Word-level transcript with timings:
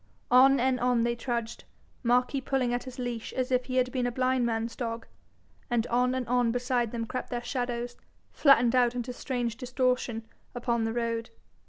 On 0.31 0.59
and 0.59 0.79
on 0.79 1.03
they 1.03 1.15
trudged, 1.15 1.63
Marquis 2.01 2.41
pulling 2.41 2.73
at 2.73 2.85
his 2.85 2.97
leash 2.97 3.33
as 3.33 3.51
if 3.51 3.65
he 3.65 3.75
had 3.75 3.91
been 3.91 4.07
a 4.07 4.11
blind 4.11 4.47
man's 4.47 4.75
dog, 4.75 5.05
and 5.69 5.85
on 5.85 6.15
and 6.15 6.27
on 6.27 6.51
beside 6.51 6.91
them 6.91 7.05
crept 7.05 7.29
their 7.29 7.43
shadows, 7.43 7.95
flattened 8.31 8.73
out 8.73 8.95
into 8.95 9.13
strange 9.13 9.57
distortion 9.57 10.27
upon 10.55 10.85
the 10.85 10.93
road. 10.93 11.29